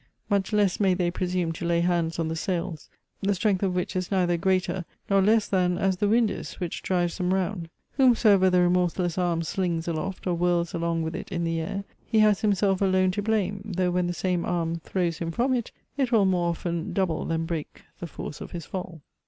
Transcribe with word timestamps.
Much 0.31 0.51
less 0.51 0.79
may 0.79 0.95
they 0.95 1.11
presume 1.11 1.51
to 1.51 1.63
lay 1.63 1.81
hands 1.81 2.17
on 2.17 2.27
the 2.27 2.35
sails, 2.35 2.89
the 3.21 3.35
strength 3.35 3.61
of 3.61 3.75
which 3.75 3.95
is 3.95 4.09
neither 4.09 4.35
greater 4.35 4.83
nor 5.11 5.21
less 5.21 5.47
than 5.47 5.77
as 5.77 5.97
the 5.97 6.07
wind 6.07 6.31
is, 6.31 6.53
which 6.55 6.81
drives 6.81 7.19
them 7.19 7.31
round. 7.31 7.69
Whomsoever 7.97 8.49
the 8.49 8.61
remorseless 8.61 9.19
arm 9.19 9.43
slings 9.43 9.87
aloft, 9.87 10.25
or 10.25 10.33
whirls 10.35 10.73
along 10.73 11.03
with 11.03 11.15
it 11.15 11.31
in 11.31 11.43
the 11.43 11.59
air, 11.59 11.83
he 12.03 12.17
has 12.17 12.41
himself 12.41 12.81
alone 12.81 13.11
to 13.11 13.21
blame; 13.21 13.61
though, 13.63 13.91
when 13.91 14.07
the 14.07 14.11
same 14.13 14.43
arm 14.43 14.79
throws 14.79 15.19
him 15.19 15.29
from 15.29 15.53
it, 15.53 15.71
it 15.97 16.11
will 16.11 16.25
more 16.25 16.49
often 16.49 16.93
double 16.93 17.23
than 17.23 17.45
break 17.45 17.83
the 17.99 18.07
force 18.07 18.41
of 18.41 18.49
his 18.53 18.65
fall. 18.65 19.03